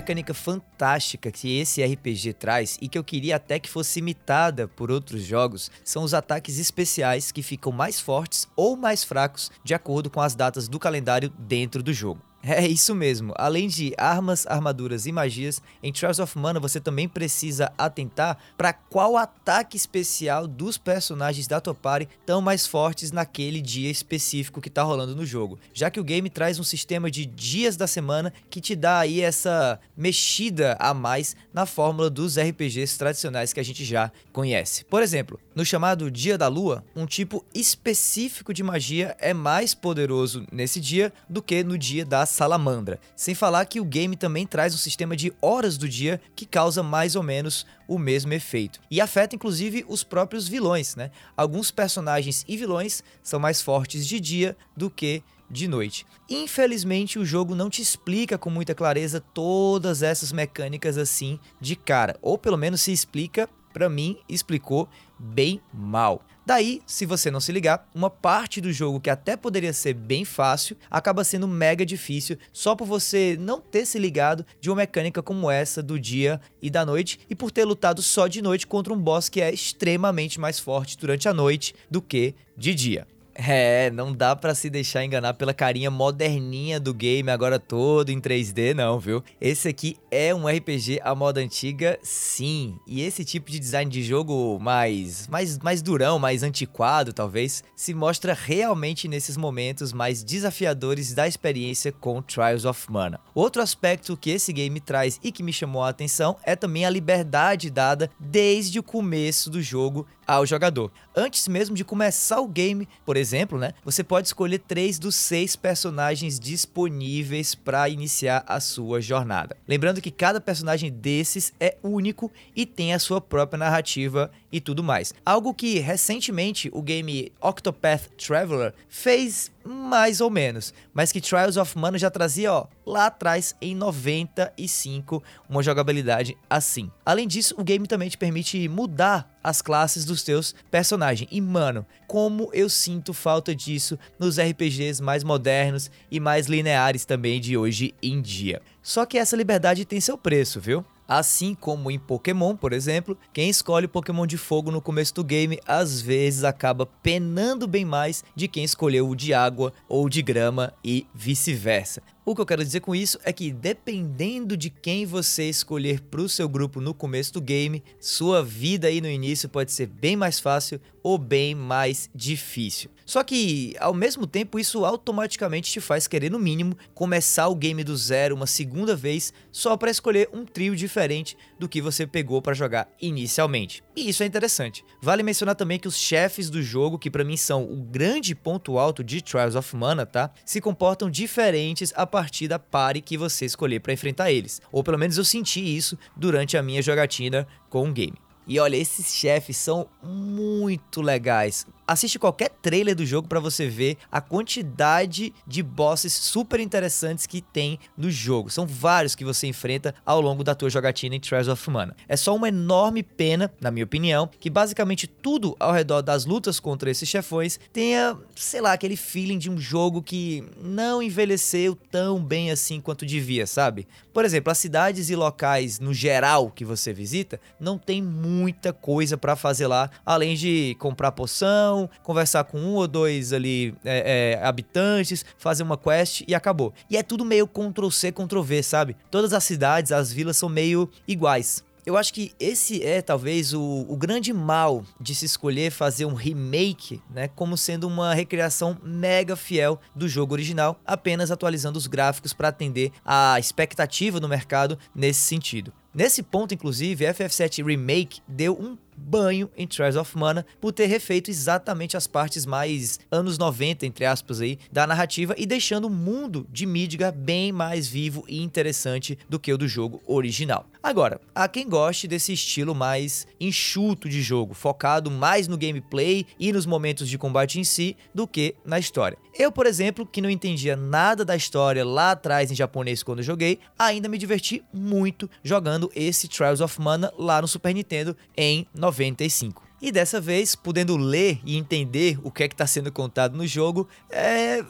Mecânica 0.00 0.32
fantástica 0.32 1.30
que 1.30 1.58
esse 1.58 1.84
RPG 1.84 2.32
traz 2.32 2.78
e 2.80 2.88
que 2.88 2.96
eu 2.96 3.04
queria 3.04 3.36
até 3.36 3.58
que 3.58 3.68
fosse 3.68 3.98
imitada 3.98 4.66
por 4.66 4.90
outros 4.90 5.22
jogos 5.22 5.70
são 5.84 6.02
os 6.02 6.14
ataques 6.14 6.58
especiais 6.58 7.30
que 7.30 7.42
ficam 7.42 7.70
mais 7.70 8.00
fortes 8.00 8.48
ou 8.56 8.78
mais 8.78 9.04
fracos 9.04 9.50
de 9.62 9.74
acordo 9.74 10.08
com 10.08 10.22
as 10.22 10.34
datas 10.34 10.68
do 10.68 10.78
calendário 10.78 11.28
dentro 11.38 11.82
do 11.82 11.92
jogo. 11.92 12.29
É 12.42 12.66
isso 12.66 12.94
mesmo. 12.94 13.34
Além 13.36 13.68
de 13.68 13.92
armas, 13.98 14.46
armaduras 14.46 15.04
e 15.04 15.12
magias, 15.12 15.60
em 15.82 15.92
Trials 15.92 16.18
of 16.18 16.38
Mana 16.38 16.58
você 16.58 16.80
também 16.80 17.06
precisa 17.06 17.70
atentar 17.76 18.38
para 18.56 18.72
qual 18.72 19.16
ataque 19.18 19.76
especial 19.76 20.46
dos 20.46 20.78
personagens 20.78 21.46
da 21.46 21.60
tua 21.60 21.74
party 21.74 22.08
estão 22.18 22.40
mais 22.40 22.66
fortes 22.66 23.12
naquele 23.12 23.60
dia 23.60 23.90
específico 23.90 24.60
que 24.60 24.68
está 24.68 24.82
rolando 24.82 25.14
no 25.14 25.26
jogo. 25.26 25.58
Já 25.74 25.90
que 25.90 26.00
o 26.00 26.04
game 26.04 26.30
traz 26.30 26.58
um 26.58 26.64
sistema 26.64 27.10
de 27.10 27.26
dias 27.26 27.76
da 27.76 27.86
semana 27.86 28.32
que 28.48 28.60
te 28.60 28.74
dá 28.74 29.00
aí 29.00 29.20
essa 29.20 29.78
mexida 29.94 30.78
a 30.80 30.94
mais 30.94 31.36
na 31.52 31.66
fórmula 31.66 32.08
dos 32.08 32.38
RPGs 32.38 32.96
tradicionais 32.96 33.52
que 33.52 33.60
a 33.60 33.64
gente 33.64 33.84
já 33.84 34.10
conhece. 34.32 34.84
Por 34.86 35.02
exemplo, 35.02 35.38
no 35.54 35.64
chamado 35.64 36.10
Dia 36.10 36.38
da 36.38 36.48
Lua, 36.48 36.82
um 36.96 37.04
tipo 37.04 37.44
específico 37.54 38.54
de 38.54 38.62
magia 38.62 39.14
é 39.18 39.34
mais 39.34 39.74
poderoso 39.74 40.46
nesse 40.50 40.80
dia 40.80 41.12
do 41.28 41.42
que 41.42 41.62
no 41.62 41.76
dia 41.76 42.04
da 42.04 42.29
salamandra. 42.30 42.98
Sem 43.14 43.34
falar 43.34 43.66
que 43.66 43.80
o 43.80 43.84
game 43.84 44.16
também 44.16 44.46
traz 44.46 44.74
um 44.74 44.78
sistema 44.78 45.16
de 45.16 45.32
horas 45.42 45.76
do 45.76 45.88
dia 45.88 46.20
que 46.34 46.46
causa 46.46 46.82
mais 46.82 47.16
ou 47.16 47.22
menos 47.22 47.66
o 47.86 47.98
mesmo 47.98 48.32
efeito. 48.32 48.80
E 48.90 49.00
afeta 49.00 49.36
inclusive 49.36 49.84
os 49.88 50.02
próprios 50.02 50.48
vilões, 50.48 50.96
né? 50.96 51.10
Alguns 51.36 51.70
personagens 51.70 52.44
e 52.48 52.56
vilões 52.56 53.02
são 53.22 53.38
mais 53.38 53.60
fortes 53.60 54.06
de 54.06 54.18
dia 54.20 54.56
do 54.76 54.88
que 54.88 55.22
de 55.50 55.66
noite. 55.66 56.06
Infelizmente, 56.28 57.18
o 57.18 57.26
jogo 57.26 57.54
não 57.54 57.68
te 57.68 57.82
explica 57.82 58.38
com 58.38 58.48
muita 58.48 58.74
clareza 58.74 59.20
todas 59.20 60.02
essas 60.02 60.30
mecânicas 60.30 60.96
assim 60.96 61.40
de 61.60 61.74
cara, 61.74 62.16
ou 62.22 62.38
pelo 62.38 62.56
menos 62.56 62.80
se 62.80 62.92
explica, 62.92 63.48
para 63.72 63.88
mim, 63.88 64.18
explicou 64.28 64.88
bem 65.18 65.60
mal. 65.72 66.22
Daí, 66.44 66.80
se 66.86 67.06
você 67.06 67.30
não 67.30 67.38
se 67.38 67.52
ligar, 67.52 67.88
uma 67.94 68.10
parte 68.10 68.60
do 68.60 68.72
jogo 68.72 69.00
que 69.00 69.10
até 69.10 69.36
poderia 69.36 69.72
ser 69.72 69.94
bem 69.94 70.24
fácil 70.24 70.76
acaba 70.90 71.22
sendo 71.22 71.46
mega 71.46 71.84
difícil 71.84 72.38
só 72.52 72.74
por 72.74 72.86
você 72.86 73.36
não 73.38 73.60
ter 73.60 73.86
se 73.86 73.98
ligado 73.98 74.44
de 74.60 74.70
uma 74.70 74.76
mecânica 74.76 75.22
como 75.22 75.50
essa 75.50 75.82
do 75.82 76.00
dia 76.00 76.40
e 76.60 76.70
da 76.70 76.84
noite 76.84 77.20
e 77.28 77.34
por 77.34 77.50
ter 77.50 77.64
lutado 77.64 78.02
só 78.02 78.26
de 78.26 78.40
noite 78.40 78.66
contra 78.66 78.92
um 78.92 78.98
boss 78.98 79.28
que 79.28 79.40
é 79.40 79.52
extremamente 79.52 80.40
mais 80.40 80.58
forte 80.58 80.96
durante 80.96 81.28
a 81.28 81.34
noite 81.34 81.74
do 81.90 82.00
que 82.00 82.34
de 82.56 82.74
dia. 82.74 83.06
É, 83.34 83.90
não 83.90 84.12
dá 84.12 84.34
para 84.34 84.54
se 84.54 84.68
deixar 84.68 85.04
enganar 85.04 85.34
pela 85.34 85.54
carinha 85.54 85.90
moderninha 85.90 86.80
do 86.80 86.92
game 86.92 87.30
agora 87.30 87.58
todo 87.58 88.10
em 88.10 88.20
3D, 88.20 88.74
não, 88.74 88.98
viu? 88.98 89.22
Esse 89.40 89.68
aqui 89.68 89.96
é 90.10 90.34
um 90.34 90.46
RPG 90.46 91.00
à 91.02 91.14
moda 91.14 91.40
antiga, 91.40 91.98
sim. 92.02 92.78
E 92.86 93.02
esse 93.02 93.24
tipo 93.24 93.50
de 93.50 93.58
design 93.58 93.90
de 93.90 94.02
jogo 94.02 94.58
mais, 94.60 95.26
mais, 95.28 95.58
mais 95.58 95.80
durão, 95.82 96.18
mais 96.18 96.42
antiquado, 96.42 97.12
talvez, 97.12 97.62
se 97.76 97.94
mostra 97.94 98.34
realmente 98.34 99.08
nesses 99.08 99.36
momentos 99.36 99.92
mais 99.92 100.22
desafiadores 100.22 101.14
da 101.14 101.26
experiência 101.26 101.92
com 101.92 102.20
Trials 102.22 102.64
of 102.64 102.90
Mana. 102.90 103.20
Outro 103.34 103.62
aspecto 103.62 104.16
que 104.16 104.30
esse 104.30 104.52
game 104.52 104.80
traz 104.80 105.18
e 105.22 105.32
que 105.32 105.42
me 105.42 105.52
chamou 105.52 105.82
a 105.82 105.88
atenção 105.88 106.36
é 106.44 106.56
também 106.56 106.84
a 106.84 106.90
liberdade 106.90 107.70
dada 107.70 108.10
desde 108.18 108.78
o 108.78 108.82
começo 108.82 109.48
do 109.50 109.62
jogo 109.62 110.06
ao 110.26 110.46
jogador. 110.46 110.92
Antes 111.14 111.48
mesmo 111.48 111.74
de 111.74 111.84
começar 111.84 112.40
o 112.40 112.46
game, 112.46 112.88
por 113.04 113.16
exemplo, 113.20 113.58
né, 113.58 113.72
você 113.84 114.02
pode 114.02 114.26
escolher 114.26 114.58
três 114.58 114.98
dos 114.98 115.14
seis 115.14 115.54
personagens 115.54 116.40
disponíveis 116.40 117.54
para 117.54 117.88
iniciar 117.88 118.44
a 118.46 118.58
sua 118.58 119.00
jornada. 119.00 119.56
Lembrando 119.68 120.00
que 120.00 120.10
cada 120.10 120.40
personagem 120.40 120.90
desses 120.90 121.52
é 121.60 121.76
único 121.82 122.30
e 122.56 122.66
tem 122.66 122.92
a 122.92 122.98
sua 122.98 123.20
própria 123.20 123.58
narrativa 123.58 124.30
e 124.50 124.60
tudo 124.60 124.82
mais. 124.82 125.14
Algo 125.24 125.54
que 125.54 125.78
recentemente 125.78 126.70
o 126.72 126.82
game 126.82 127.32
Octopath 127.40 128.08
Traveler 128.16 128.74
fez 128.88 129.50
mais 129.64 130.20
ou 130.20 130.30
menos, 130.30 130.72
mas 130.92 131.12
que 131.12 131.20
Trials 131.20 131.56
of 131.56 131.76
Mana 131.76 131.98
já 131.98 132.10
trazia, 132.10 132.52
ó, 132.52 132.66
lá 132.86 133.06
atrás 133.06 133.54
em 133.60 133.74
95, 133.74 135.22
uma 135.48 135.62
jogabilidade 135.62 136.36
assim. 136.48 136.90
Além 137.04 137.28
disso, 137.28 137.54
o 137.58 137.64
game 137.64 137.86
também 137.86 138.08
te 138.08 138.18
permite 138.18 138.68
mudar 138.68 139.38
as 139.42 139.62
classes 139.62 140.04
dos 140.04 140.22
teus 140.22 140.54
personagens. 140.70 141.28
E 141.30 141.40
mano, 141.40 141.86
como 142.06 142.50
eu 142.52 142.68
sinto 142.68 143.12
falta 143.12 143.54
disso 143.54 143.98
nos 144.18 144.38
RPGs 144.38 145.02
mais 145.02 145.24
modernos 145.24 145.90
e 146.10 146.20
mais 146.20 146.46
lineares 146.46 147.04
também 147.04 147.40
de 147.40 147.56
hoje 147.56 147.94
em 148.02 148.20
dia. 148.20 148.60
Só 148.82 149.04
que 149.04 149.18
essa 149.18 149.36
liberdade 149.36 149.84
tem 149.84 150.00
seu 150.00 150.16
preço, 150.16 150.60
viu? 150.60 150.84
Assim 151.10 151.56
como 151.56 151.90
em 151.90 151.98
Pokémon, 151.98 152.54
por 152.54 152.72
exemplo, 152.72 153.18
quem 153.32 153.50
escolhe 153.50 153.88
Pokémon 153.88 154.24
de 154.28 154.36
fogo 154.36 154.70
no 154.70 154.80
começo 154.80 155.12
do 155.12 155.24
game 155.24 155.58
às 155.66 156.00
vezes 156.00 156.44
acaba 156.44 156.86
penando 156.86 157.66
bem 157.66 157.84
mais 157.84 158.22
de 158.32 158.46
quem 158.46 158.62
escolheu 158.62 159.08
o 159.08 159.16
de 159.16 159.34
água 159.34 159.72
ou 159.88 160.08
de 160.08 160.22
grama 160.22 160.72
e 160.84 161.04
vice-versa. 161.12 162.00
O 162.30 162.34
que 162.36 162.40
eu 162.40 162.46
quero 162.46 162.64
dizer 162.64 162.78
com 162.78 162.94
isso 162.94 163.18
é 163.24 163.32
que 163.32 163.50
dependendo 163.50 164.56
de 164.56 164.70
quem 164.70 165.04
você 165.04 165.48
escolher 165.48 166.00
para 166.00 166.20
o 166.20 166.28
seu 166.28 166.48
grupo 166.48 166.80
no 166.80 166.94
começo 166.94 167.32
do 167.32 167.40
game, 167.40 167.82
sua 167.98 168.40
vida 168.40 168.86
aí 168.86 169.00
no 169.00 169.08
início 169.08 169.48
pode 169.48 169.72
ser 169.72 169.88
bem 169.88 170.14
mais 170.14 170.38
fácil 170.38 170.80
ou 171.02 171.18
bem 171.18 171.56
mais 171.56 172.08
difícil. 172.14 172.88
Só 173.04 173.24
que 173.24 173.74
ao 173.80 173.92
mesmo 173.92 174.26
tempo 174.26 174.58
isso 174.60 174.84
automaticamente 174.84 175.72
te 175.72 175.80
faz 175.80 176.06
querer 176.06 176.30
no 176.30 176.38
mínimo 176.38 176.76
começar 176.94 177.48
o 177.48 177.56
game 177.56 177.82
do 177.82 177.96
zero 177.96 178.36
uma 178.36 178.46
segunda 178.46 178.94
vez 178.94 179.32
só 179.50 179.76
para 179.76 179.90
escolher 179.90 180.28
um 180.32 180.44
trio 180.44 180.76
diferente 180.76 181.36
do 181.58 181.68
que 181.68 181.82
você 181.82 182.06
pegou 182.06 182.40
para 182.40 182.54
jogar 182.54 182.88
inicialmente. 183.00 183.82
E 183.96 184.08
isso 184.08 184.22
é 184.22 184.26
interessante. 184.26 184.84
Vale 185.02 185.24
mencionar 185.24 185.56
também 185.56 185.78
que 185.78 185.88
os 185.88 185.96
chefes 185.96 186.48
do 186.48 186.62
jogo, 186.62 186.98
que 186.98 187.10
para 187.10 187.24
mim 187.24 187.36
são 187.36 187.64
o 187.64 187.82
grande 187.82 188.32
ponto 188.32 188.78
alto 188.78 189.02
de 189.02 189.20
Trials 189.20 189.56
of 189.56 189.74
Mana, 189.74 190.06
tá? 190.06 190.30
Se 190.44 190.60
comportam 190.60 191.10
diferentes 191.10 191.92
a 191.96 192.06
da 192.48 192.58
pare 192.58 193.00
que 193.00 193.16
você 193.16 193.44
escolher 193.44 193.80
para 193.80 193.92
enfrentar 193.92 194.30
eles. 194.30 194.60
Ou 194.72 194.82
pelo 194.82 194.98
menos 194.98 195.16
eu 195.16 195.24
senti 195.24 195.60
isso 195.60 195.98
durante 196.16 196.56
a 196.56 196.62
minha 196.62 196.82
jogatina 196.82 197.46
com 197.68 197.88
o 197.88 197.92
game. 197.92 198.16
E 198.46 198.58
olha, 198.58 198.76
esses 198.76 199.14
chefes 199.14 199.56
são 199.56 199.86
muito 200.02 201.00
legais 201.00 201.66
assiste 201.90 202.20
qualquer 202.20 202.50
trailer 202.62 202.94
do 202.94 203.04
jogo 203.04 203.26
para 203.26 203.40
você 203.40 203.66
ver 203.66 203.96
a 204.12 204.20
quantidade 204.20 205.34
de 205.44 205.60
bosses 205.60 206.12
super 206.12 206.60
interessantes 206.60 207.26
que 207.26 207.40
tem 207.40 207.80
no 207.96 208.08
jogo. 208.08 208.48
São 208.48 208.64
vários 208.64 209.16
que 209.16 209.24
você 209.24 209.48
enfrenta 209.48 209.92
ao 210.06 210.20
longo 210.20 210.44
da 210.44 210.54
tua 210.54 210.70
jogatina 210.70 211.16
em 211.16 211.20
Trials 211.20 211.48
of 211.48 211.68
Mana. 211.68 211.96
É 212.06 212.16
só 212.16 212.36
uma 212.36 212.46
enorme 212.46 213.02
pena, 213.02 213.52
na 213.60 213.72
minha 213.72 213.84
opinião, 213.84 214.30
que 214.38 214.48
basicamente 214.48 215.08
tudo 215.08 215.56
ao 215.58 215.72
redor 215.72 216.00
das 216.00 216.24
lutas 216.24 216.60
contra 216.60 216.88
esses 216.88 217.08
chefões 217.08 217.58
tenha, 217.72 218.16
sei 218.36 218.60
lá, 218.60 218.72
aquele 218.72 218.96
feeling 218.96 219.38
de 219.38 219.50
um 219.50 219.58
jogo 219.58 220.00
que 220.00 220.44
não 220.62 221.02
envelheceu 221.02 221.76
tão 221.90 222.22
bem 222.22 222.52
assim 222.52 222.80
quanto 222.80 223.04
devia, 223.04 223.48
sabe? 223.48 223.88
Por 224.12 224.24
exemplo, 224.24 224.52
as 224.52 224.58
cidades 224.58 225.10
e 225.10 225.16
locais 225.16 225.80
no 225.80 225.92
geral 225.92 226.52
que 226.52 226.64
você 226.64 226.92
visita 226.92 227.40
não 227.58 227.76
tem 227.76 228.00
muita 228.00 228.72
coisa 228.72 229.18
para 229.18 229.34
fazer 229.34 229.66
lá, 229.66 229.90
além 230.06 230.36
de 230.36 230.76
comprar 230.78 231.10
poção 231.10 231.79
conversar 232.02 232.44
com 232.44 232.58
um 232.58 232.74
ou 232.74 232.88
dois 232.88 233.32
ali 233.32 233.74
é, 233.84 234.36
é, 234.40 234.44
habitantes, 234.44 235.24
fazer 235.38 235.62
uma 235.62 235.76
quest 235.76 236.22
e 236.26 236.34
acabou. 236.34 236.72
E 236.88 236.96
é 236.96 237.02
tudo 237.02 237.24
meio 237.24 237.46
Ctrl-C, 237.46 238.12
Ctrl-V, 238.12 238.62
sabe? 238.62 238.96
Todas 239.10 239.32
as 239.32 239.44
cidades, 239.44 239.92
as 239.92 240.12
vilas 240.12 240.36
são 240.36 240.48
meio 240.48 240.90
iguais. 241.06 241.64
Eu 241.84 241.96
acho 241.96 242.12
que 242.12 242.32
esse 242.38 242.84
é 242.84 243.00
talvez 243.00 243.54
o, 243.54 243.86
o, 243.88 243.96
grande 243.96 244.32
mal 244.32 244.84
de 245.00 245.14
se 245.14 245.24
escolher 245.24 245.70
fazer 245.70 246.04
um 246.04 246.14
remake, 246.14 247.00
né, 247.10 247.28
como 247.28 247.56
sendo 247.56 247.88
uma 247.88 248.12
recriação 248.14 248.76
mega 248.82 249.34
fiel 249.34 249.80
do 249.94 250.06
jogo 250.06 250.34
original, 250.34 250.78
apenas 250.86 251.30
atualizando 251.30 251.78
os 251.78 251.86
gráficos 251.86 252.32
para 252.32 252.48
atender 252.48 252.92
a 253.04 253.38
expectativa 253.38 254.20
no 254.20 254.28
mercado 254.28 254.78
nesse 254.94 255.20
sentido. 255.20 255.72
Nesse 255.92 256.22
ponto, 256.22 256.54
inclusive, 256.54 257.04
FF7 257.06 257.64
Remake 257.64 258.20
deu 258.28 258.52
um 258.52 258.76
banho 259.00 259.50
em 259.56 259.66
Trials 259.66 259.96
of 259.96 260.16
Mana 260.16 260.44
por 260.60 260.72
ter 260.72 260.86
refeito 260.86 261.30
exatamente 261.30 261.96
as 261.96 262.06
partes 262.06 262.44
mais 262.44 263.00
anos 263.10 263.38
90, 263.38 263.86
entre 263.86 264.04
aspas, 264.04 264.40
aí, 264.40 264.58
da 264.70 264.86
narrativa 264.86 265.34
e 265.36 265.46
deixando 265.46 265.86
o 265.86 265.90
mundo 265.90 266.46
de 266.50 266.66
Midgar 266.66 267.12
bem 267.12 267.50
mais 267.50 267.88
vivo 267.88 268.24
e 268.28 268.42
interessante 268.42 269.18
do 269.28 269.38
que 269.38 269.52
o 269.52 269.58
do 269.58 269.66
jogo 269.66 270.00
original. 270.06 270.66
Agora, 270.82 271.20
há 271.34 271.46
quem 271.46 271.68
goste 271.68 272.08
desse 272.08 272.32
estilo 272.32 272.74
mais 272.74 273.26
enxuto 273.38 274.08
de 274.08 274.22
jogo, 274.22 274.54
focado 274.54 275.10
mais 275.10 275.46
no 275.46 275.58
gameplay 275.58 276.26
e 276.38 276.52
nos 276.52 276.64
momentos 276.64 277.08
de 277.08 277.18
combate 277.18 277.60
em 277.60 277.64
si 277.64 277.96
do 278.14 278.26
que 278.26 278.54
na 278.64 278.78
história. 278.78 279.18
Eu, 279.38 279.52
por 279.52 279.66
exemplo, 279.66 280.06
que 280.06 280.20
não 280.20 280.30
entendia 280.30 280.76
nada 280.76 281.24
da 281.24 281.36
história 281.36 281.84
lá 281.84 282.12
atrás 282.12 282.50
em 282.50 282.54
japonês 282.54 283.02
quando 283.02 283.22
joguei, 283.22 283.58
ainda 283.78 284.08
me 284.08 284.18
diverti 284.18 284.62
muito 284.72 285.28
jogando 285.42 285.90
esse 285.94 286.28
Trials 286.28 286.60
of 286.60 286.80
Mana 286.80 287.12
lá 287.18 287.40
no 287.40 287.48
Super 287.48 287.74
Nintendo 287.74 288.16
em 288.36 288.66
95. 288.90 289.62
E 289.82 289.90
dessa 289.90 290.20
vez, 290.20 290.54
podendo 290.54 290.96
ler 290.96 291.40
e 291.44 291.56
entender 291.56 292.18
o 292.22 292.30
que 292.30 292.42
é 292.42 292.48
que 292.48 292.54
está 292.54 292.66
sendo 292.66 292.92
contado 292.92 293.34
no 293.34 293.46
jogo, 293.46 293.88
é, 294.10 294.62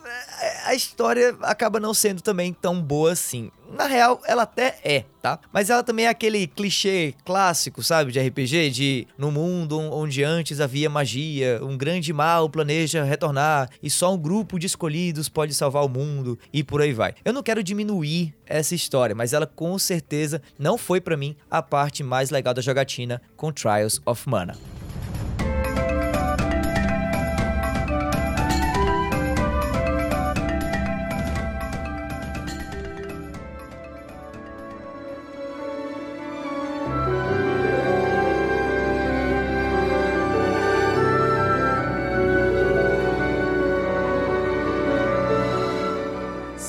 a 0.67 0.75
história 0.75 1.37
acaba 1.43 1.81
não 1.81 1.95
sendo 1.95 2.23
também 2.23 2.53
tão 2.53 2.81
boa 2.81 3.13
assim. 3.13 3.51
Na 3.73 3.87
real, 3.87 4.21
ela 4.27 4.43
até 4.43 4.79
é, 4.83 5.05
tá? 5.23 5.39
Mas 5.53 5.71
ela 5.71 5.83
também 5.83 6.07
é 6.07 6.09
aquele 6.09 6.47
clichê 6.49 7.15
clássico, 7.25 7.85
sabe, 7.85 8.11
de 8.11 8.19
RPG, 8.19 8.71
de 8.71 9.07
no 9.17 9.31
mundo 9.31 9.79
onde 9.79 10.25
antes 10.25 10.61
havia 10.61 10.91
magia, 10.91 11.61
um 11.63 11.79
grande 11.79 12.13
mal 12.13 12.51
planeja 12.51 13.05
retornar 13.05 13.71
e 13.81 13.89
só 13.89 14.13
um 14.13 14.19
grupo 14.19 14.59
de 14.59 14.67
escolhidos 14.67 15.29
pode 15.29 15.55
salvar 15.55 15.85
o 15.85 15.89
mundo 15.89 16.39
e 16.53 16.65
por 16.65 16.83
aí 16.83 16.93
vai. 16.93 17.15
Eu 17.25 17.33
não 17.33 17.45
quero 17.45 17.63
diminuir 17.63 18.35
essa 18.45 18.75
história, 18.75 19.15
mas 19.15 19.33
ela 19.33 19.47
com 19.47 19.79
certeza 19.79 20.43
não 20.59 20.77
foi 20.77 21.01
para 21.01 21.17
mim 21.17 21.37
a 21.49 21.63
parte 21.63 22.03
mais 22.03 22.31
legal 22.31 22.53
da 22.53 22.61
jogatina 22.61 23.23
com 23.37 23.53
Trials 23.53 24.01
of 24.05 24.29
Mana. 24.29 24.57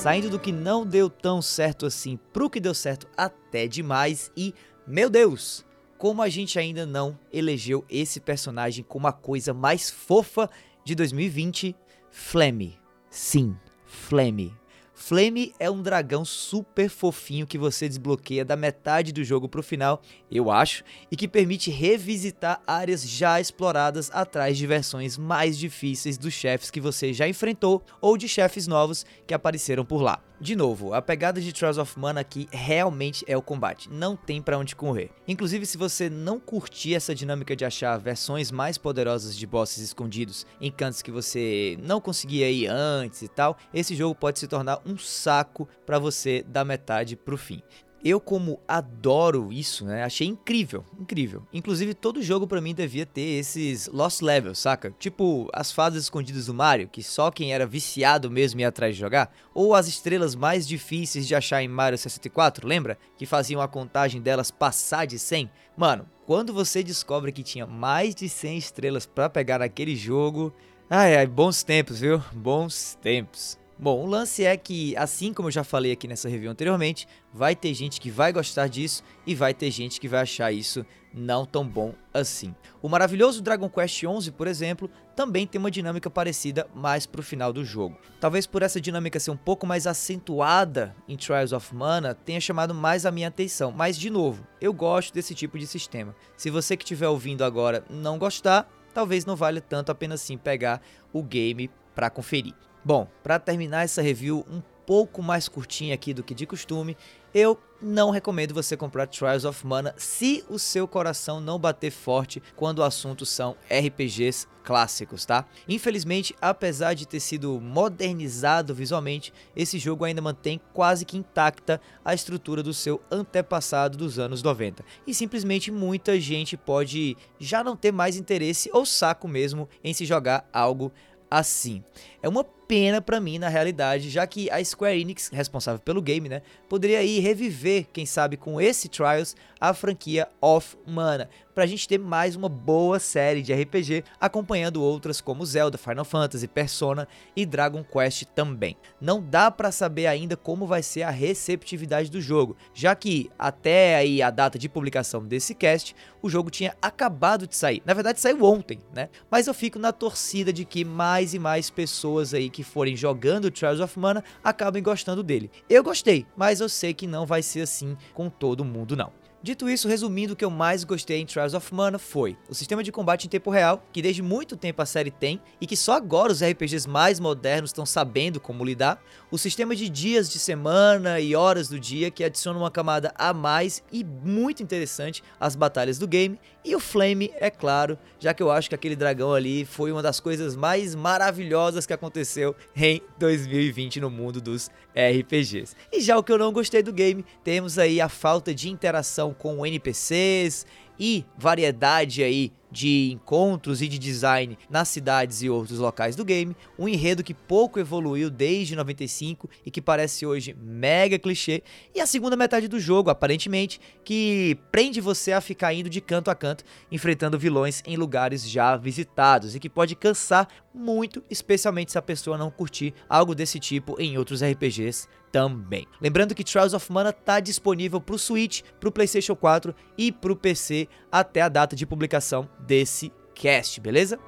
Saindo 0.02 0.32
do 0.32 0.40
que 0.40 0.52
não 0.52 0.84
deu 0.84 1.12
tão 1.12 1.44
certo 1.44 1.86
assim 1.86 2.18
pro 2.34 2.50
que 2.50 2.60
deu 2.60 2.74
certo 2.74 3.08
até 3.16 3.68
demais 3.68 4.32
e, 4.36 4.52
meu 4.88 5.12
Deus, 5.12 5.64
como 5.96 6.24
a 6.24 6.28
gente 6.28 6.58
ainda 6.58 6.88
não 6.88 7.20
elegeu 7.32 7.86
esse 7.88 8.20
personagem 8.20 8.84
como 8.84 9.06
a 9.06 9.14
coisa 9.14 9.54
mais 9.54 9.92
fofa 9.92 10.50
de 10.84 10.96
2020, 10.96 11.76
Flemme. 12.10 12.80
Sim, 13.12 13.56
Flemme. 13.86 14.61
Flame 15.02 15.52
é 15.60 15.70
um 15.70 15.82
dragão 15.82 16.24
super 16.24 16.88
fofinho 16.88 17.48
que 17.48 17.58
você 17.58 17.90
desbloqueia 17.90 18.46
da 18.46 18.56
metade 18.56 19.12
do 19.12 19.24
jogo 19.24 19.50
pro 19.50 19.64
final, 19.64 20.00
eu 20.30 20.52
acho, 20.52 20.84
e 21.12 21.18
que 21.18 21.28
permite 21.28 21.72
revisitar 21.72 22.62
áreas 22.68 23.02
já 23.10 23.42
exploradas 23.42 24.12
atrás 24.14 24.60
de 24.60 24.68
versões 24.68 25.18
mais 25.18 25.58
difíceis 25.58 26.20
dos 26.20 26.36
chefes 26.36 26.70
que 26.70 26.80
você 26.80 27.12
já 27.14 27.28
enfrentou 27.28 27.84
ou 28.00 28.16
de 28.16 28.30
chefes 28.30 28.68
novos 28.68 29.04
que 29.26 29.34
apareceram 29.34 29.84
por 29.84 30.04
lá. 30.04 30.22
De 30.42 30.56
novo, 30.56 30.92
a 30.96 31.04
pegada 31.04 31.40
de 31.40 31.54
Trials 31.54 31.78
of 31.78 32.00
Mana 32.00 32.22
aqui 32.22 32.50
realmente 32.52 33.24
é 33.28 33.38
o 33.38 33.44
combate, 33.44 33.88
não 33.92 34.16
tem 34.16 34.42
para 34.42 34.58
onde 34.58 34.76
correr. 34.76 35.12
Inclusive, 35.28 35.68
se 35.68 35.78
você 35.78 36.10
não 36.10 36.40
curtir 36.40 36.96
essa 36.96 37.14
dinâmica 37.14 37.56
de 37.56 37.64
achar 37.64 37.96
versões 38.00 38.50
mais 38.50 38.76
poderosas 38.76 39.38
de 39.38 39.46
bosses 39.46 39.84
escondidos 39.84 40.48
em 40.60 40.72
cantos 40.72 41.04
que 41.04 41.12
você 41.12 41.78
não 41.84 42.02
conseguia 42.02 42.50
ir 42.50 42.66
antes 42.66 43.22
e 43.22 43.28
tal, 43.28 43.56
esse 43.72 43.96
jogo 43.96 44.16
pode 44.16 44.40
se 44.40 44.48
tornar 44.48 44.82
um 44.84 44.98
saco 44.98 45.70
para 45.86 46.00
você 46.00 46.44
da 46.48 46.66
metade 46.66 47.16
pro 47.16 47.38
fim. 47.38 47.62
Eu, 48.04 48.20
como 48.20 48.60
adoro 48.68 49.54
isso, 49.54 49.86
né? 49.86 50.04
Achei 50.04 50.28
incrível, 50.28 50.84
incrível. 51.00 51.44
Inclusive, 51.54 51.94
todo 51.94 52.22
jogo 52.22 52.48
para 52.48 52.60
mim 52.60 52.74
devia 52.74 53.06
ter 53.06 53.40
esses 53.40 53.88
Lost 53.88 54.22
Levels, 54.22 54.58
saca? 54.58 54.92
Tipo 54.98 55.48
as 55.54 55.72
fases 55.72 56.04
escondidas 56.04 56.48
do 56.48 56.54
Mario, 56.54 56.88
que 56.88 57.04
só 57.04 57.30
quem 57.30 57.54
era 57.54 57.66
viciado 57.66 58.32
mesmo 58.32 58.60
ia 58.60 58.70
atrás 58.70 58.96
de 58.96 59.02
jogar. 59.02 59.32
Ou 59.54 59.76
as 59.76 59.88
estrelas 59.88 60.34
mais 60.34 60.68
difíceis 60.68 61.28
de 61.28 61.36
achar 61.36 61.62
em 61.62 61.68
Mario 61.68 61.98
64, 61.98 62.68
lembra? 62.68 62.98
Que 63.18 63.28
faziam 63.28 63.62
a 63.62 63.68
contagem 63.68 64.20
delas 64.20 64.50
passar 64.50 65.06
de 65.06 65.20
100. 65.20 65.52
Mano, 65.78 66.10
quando 66.26 66.54
você 66.54 66.82
descobre 66.82 67.32
que 67.32 67.44
tinha 67.44 67.68
mais 67.68 68.16
de 68.16 68.28
100 68.28 68.58
estrelas 68.58 69.06
para 69.06 69.30
pegar 69.30 69.60
naquele 69.60 69.96
jogo. 69.96 70.52
Ai, 70.90 71.16
ai, 71.16 71.28
bons 71.28 71.64
tempos, 71.64 72.00
viu? 72.00 72.22
Bons 72.34 72.98
tempos. 73.02 73.61
Bom, 73.84 74.00
o 74.00 74.06
lance 74.06 74.46
é 74.46 74.56
que, 74.56 74.96
assim 74.96 75.34
como 75.34 75.48
eu 75.48 75.52
já 75.52 75.64
falei 75.64 75.92
aqui 75.92 76.08
nessa 76.08 76.30
review 76.30 76.52
anteriormente, 76.52 77.08
vai 77.34 77.56
ter 77.56 77.74
gente 77.74 78.00
que 78.00 78.12
vai 78.12 78.32
gostar 78.32 78.68
disso 78.68 79.02
e 79.26 79.34
vai 79.34 79.56
ter 79.56 79.72
gente 79.72 80.00
que 80.00 80.08
vai 80.08 80.22
achar 80.22 80.52
isso 80.52 80.86
não 81.12 81.48
tão 81.48 81.68
bom 81.68 81.96
assim. 82.14 82.54
O 82.80 82.88
maravilhoso 82.88 83.42
Dragon 83.42 83.68
Quest 83.68 84.06
XI, 84.06 84.30
por 84.30 84.46
exemplo, 84.46 84.88
também 85.16 85.48
tem 85.48 85.58
uma 85.58 85.72
dinâmica 85.72 86.12
parecida 86.12 86.68
mais 86.76 87.08
pro 87.08 87.24
final 87.24 87.52
do 87.52 87.66
jogo. 87.66 87.98
Talvez 88.20 88.46
por 88.46 88.62
essa 88.62 88.80
dinâmica 88.80 89.20
ser 89.20 89.32
um 89.32 89.36
pouco 89.36 89.66
mais 89.66 89.88
acentuada 89.88 90.96
em 91.08 91.18
Trials 91.18 91.52
of 91.52 91.74
Mana, 91.74 92.14
tenha 92.14 92.40
chamado 92.40 92.76
mais 92.76 93.04
a 93.04 93.12
minha 93.12 93.30
atenção. 93.30 93.72
Mas, 93.72 93.98
de 93.98 94.12
novo, 94.12 94.46
eu 94.62 94.72
gosto 94.72 95.12
desse 95.12 95.34
tipo 95.34 95.58
de 95.58 95.66
sistema. 95.66 96.16
Se 96.38 96.52
você 96.52 96.78
que 96.78 96.84
estiver 96.84 97.08
ouvindo 97.08 97.44
agora 97.44 97.84
não 97.90 98.20
gostar, 98.20 98.72
talvez 98.94 99.26
não 99.26 99.36
valha 99.36 99.60
tanto 99.60 99.92
a 99.92 99.96
pena 99.96 100.18
sim 100.18 100.38
pegar 100.38 100.84
o 101.12 101.24
game 101.24 101.68
para 101.96 102.12
conferir. 102.12 102.54
Bom, 102.84 103.08
para 103.22 103.38
terminar 103.38 103.84
essa 103.84 104.02
review 104.02 104.44
um 104.50 104.62
pouco 104.88 105.22
mais 105.22 105.48
curtinha 105.48 105.94
aqui 105.94 106.14
do 106.14 106.24
que 106.24 106.34
de 106.34 106.48
costume, 106.48 106.98
eu 107.34 107.58
não 107.80 108.10
recomendo 108.10 108.54
você 108.54 108.76
comprar 108.76 109.08
Trials 109.08 109.46
of 109.46 109.66
Mana 109.66 109.94
se 109.98 110.44
o 110.50 110.58
seu 110.58 110.88
coração 110.88 111.40
não 111.40 111.60
bater 111.60 111.92
forte 111.92 112.42
quando 112.56 112.80
o 112.80 112.84
assunto 112.84 113.26
são 113.26 113.56
RPGs 113.70 114.48
clássicos, 114.64 115.26
tá? 115.26 115.46
Infelizmente, 115.68 116.36
apesar 116.42 116.94
de 116.94 117.08
ter 117.08 117.20
sido 117.20 117.62
modernizado 117.62 118.74
visualmente, 118.74 119.32
esse 119.56 119.80
jogo 119.80 120.04
ainda 120.04 120.22
mantém 120.22 120.60
quase 120.74 121.06
que 121.06 121.18
intacta 121.18 121.80
a 122.04 122.14
estrutura 122.14 122.62
do 122.62 122.74
seu 122.74 123.00
antepassado 123.12 123.98
dos 123.98 124.20
anos 124.20 124.44
90. 124.44 124.84
E 125.06 125.14
simplesmente 125.14 125.72
muita 125.72 126.20
gente 126.20 126.58
pode 126.58 127.16
já 127.40 127.64
não 127.64 127.76
ter 127.76 127.92
mais 127.92 128.18
interesse 128.18 128.70
ou 128.74 128.86
saco 128.86 129.28
mesmo 129.28 129.70
em 129.84 129.94
se 129.94 130.06
jogar 130.06 130.48
algo 130.52 130.92
assim. 131.32 131.82
É 132.24 132.30
uma 132.30 132.44
pena 132.44 133.02
para 133.02 133.20
mim 133.20 133.38
na 133.38 133.50
realidade, 133.50 134.10
já 134.10 134.26
que 134.26 134.50
a 134.50 134.64
Square 134.64 134.98
Enix, 135.02 135.30
responsável 135.34 135.82
pelo 135.82 136.02
game, 136.02 136.30
né, 136.30 136.42
poderia 136.70 137.00
aí 137.00 137.20
reviver, 137.20 137.88
quem 137.92 138.06
sabe 138.06 138.38
com 138.38 138.62
esse 138.62 138.88
Trials, 138.88 139.36
a 139.60 139.74
franquia 139.74 140.30
Of 140.40 140.78
Mana, 140.88 141.28
pra 141.54 141.66
gente 141.66 141.86
ter 141.86 141.98
mais 142.00 142.34
uma 142.34 142.48
boa 142.48 142.98
série 142.98 143.42
de 143.42 143.54
RPG, 143.54 144.06
acompanhando 144.22 144.82
outras 144.82 145.20
como 145.20 145.46
Zelda, 145.46 145.78
Final 145.78 146.06
Fantasy, 146.06 146.48
Persona 146.48 147.10
e 147.36 147.46
Dragon 147.46 147.84
Quest 147.84 148.24
também. 148.34 148.78
Não 149.02 149.22
dá 149.22 149.52
para 149.52 149.70
saber 149.70 150.08
ainda 150.08 150.38
como 150.38 150.66
vai 150.66 150.82
ser 150.82 151.02
a 151.02 151.10
receptividade 151.10 152.10
do 152.10 152.22
jogo, 152.22 152.56
já 152.74 152.96
que 152.96 153.30
até 153.38 153.98
aí 153.98 154.22
a 154.22 154.30
data 154.30 154.58
de 154.58 154.70
publicação 154.70 155.26
desse 155.26 155.54
cast, 155.54 155.94
o 156.22 156.30
jogo 156.30 156.50
tinha 156.50 156.74
acabado 156.82 157.46
de 157.46 157.56
sair. 157.58 157.82
Na 157.86 157.94
verdade 157.94 158.22
saiu 158.22 158.44
ontem, 158.44 158.80
né? 158.94 159.10
Mas 159.30 159.48
eu 159.48 159.54
fico 159.54 159.78
na 159.78 159.92
torcida 159.92 160.54
de 160.54 160.64
que 160.64 160.86
mais 160.86 161.34
e 161.34 161.40
mais 161.40 161.70
pessoas 161.70 162.11
aí 162.34 162.50
que 162.50 162.62
que 162.62 162.64
forem 162.64 162.96
jogando 162.96 163.50
Trials 163.50 163.80
of 163.80 163.98
Mana 163.98 164.24
acabem 164.44 164.84
gostando 164.84 165.24
dele. 165.24 165.50
Eu 165.70 165.84
gostei, 165.84 166.26
mas 166.38 166.60
eu 166.60 166.70
sei 166.70 166.94
que 166.94 167.08
não 167.08 167.26
vai 167.26 167.42
ser 167.42 167.62
assim 167.62 167.98
com 168.14 168.30
todo 168.30 168.64
mundo 168.64 168.96
não. 168.96 169.12
Dito 169.44 169.68
isso, 169.68 169.88
resumindo, 169.88 170.34
o 170.34 170.36
que 170.36 170.46
eu 170.46 170.52
mais 170.52 170.84
gostei 170.84 171.20
em 171.20 171.26
Trials 171.26 171.56
of 171.56 171.74
Mana 171.74 171.98
foi 171.98 172.38
o 172.48 172.54
sistema 172.54 172.84
de 172.84 172.92
combate 172.92 173.26
em 173.26 173.30
tempo 173.30 173.50
real, 173.50 173.84
que 173.92 174.00
desde 174.00 174.22
muito 174.22 174.56
tempo 174.56 174.80
a 174.84 174.86
série 174.86 175.10
tem 175.10 175.42
e 175.60 175.66
que 175.66 175.76
só 175.76 175.94
agora 175.94 176.32
os 176.32 176.44
RPGs 176.44 176.88
mais 176.88 177.20
modernos 177.20 177.72
estão 177.72 177.84
sabendo 177.84 178.40
como 178.40 178.64
lidar, 178.64 179.02
o 179.32 179.40
sistema 179.40 179.76
de 179.76 179.90
dias 179.90 180.30
de 180.30 180.38
semana 180.38 181.20
e 181.20 181.36
horas 181.36 181.68
do 181.68 181.80
dia, 181.80 182.12
que 182.12 182.24
adiciona 182.24 182.60
uma 182.60 182.70
camada 182.70 183.12
a 183.16 183.34
mais 183.34 183.82
e 183.92 184.04
muito 184.04 184.62
interessante 184.62 185.24
às 185.40 185.56
batalhas 185.56 185.98
do 185.98 186.08
game, 186.08 186.40
e 186.64 186.76
o 186.76 186.80
Flame, 186.80 187.32
é 187.38 187.50
claro, 187.50 187.98
já 188.20 188.36
que 188.36 188.44
eu 188.44 188.52
acho 188.52 188.70
que 188.70 188.76
aquele 188.76 188.96
dragão 188.96 189.34
ali 189.34 189.66
foi 189.66 189.92
uma 189.92 190.04
das 190.04 190.20
coisas 190.20 190.56
mais 190.56 190.94
maravilhosas 190.94 191.88
que 191.88 191.94
aconteceu 191.94 192.56
em 192.76 193.02
2020 193.18 194.00
no 194.00 194.12
mundo 194.12 194.40
dos 194.40 194.70
RPGs. 194.96 195.76
E 195.92 196.00
já 196.00 196.16
o 196.16 196.24
que 196.24 196.32
eu 196.32 196.38
não 196.38 196.54
gostei 196.54 196.84
do 196.84 196.94
game, 196.94 197.26
temos 197.44 197.80
aí 197.80 198.00
a 198.00 198.08
falta 198.08 198.54
de 198.54 198.70
interação 198.70 199.31
com 199.34 199.66
NPCs 199.66 200.66
e 201.00 201.26
variedade 201.38 202.24
aí 202.24 202.52
de 202.72 203.12
encontros 203.12 203.82
e 203.82 203.88
de 203.88 204.00
design 204.00 204.58
nas 204.70 204.88
cidades 204.88 205.42
e 205.42 205.50
outros 205.50 205.78
locais 205.78 206.16
do 206.16 206.24
game, 206.24 206.56
um 206.80 206.88
enredo 206.88 207.24
que 207.24 207.34
pouco 207.34 207.80
evoluiu 207.80 208.30
desde 208.30 208.76
95 208.76 209.50
e 209.66 209.70
que 209.70 209.82
parece 209.82 210.26
hoje 210.26 210.56
mega 210.58 211.20
clichê, 211.20 211.64
e 211.94 212.00
a 212.00 212.06
segunda 212.06 212.38
metade 212.38 212.68
do 212.68 212.80
jogo, 212.80 213.10
aparentemente, 213.10 213.82
que 214.06 214.58
prende 214.72 215.02
você 215.02 215.34
a 215.34 215.42
ficar 215.42 215.74
indo 215.74 215.90
de 215.90 216.00
canto 216.00 216.32
a 216.32 216.36
canto, 216.36 216.64
enfrentando 216.92 217.38
vilões 217.38 217.84
em 217.86 217.98
lugares 217.98 218.48
já 218.50 218.78
visitados 218.78 219.54
e 219.54 219.60
que 219.60 219.70
pode 219.70 219.96
cansar 219.96 220.48
muito, 220.74 221.22
especialmente 221.30 221.92
se 221.92 221.98
a 221.98 222.02
pessoa 222.02 222.38
não 222.38 222.50
curtir 222.50 222.94
algo 223.10 223.36
desse 223.36 223.60
tipo 223.60 224.00
em 224.00 224.18
outros 224.18 224.42
RPGs 224.42 225.08
também. 225.32 225.88
Lembrando 226.00 226.36
que 226.36 226.44
Trials 226.44 226.74
of 226.74 226.92
Mana 226.92 227.10
está 227.10 227.40
disponível 227.40 228.02
para 228.02 228.16
o 228.16 228.20
Switch, 228.20 228.62
para 228.80 228.90
o 228.90 228.92
PlayStation 228.92 229.36
4 229.36 229.74
e 229.98 230.12
para 230.12 230.32
o 230.32 230.36
PC 230.36 230.88
até 231.12 231.42
a 231.42 231.50
data 231.50 231.76
de 231.76 231.86
publicação 231.86 232.50
desse 232.60 233.12
cast, 233.34 233.80
beleza? 233.80 234.20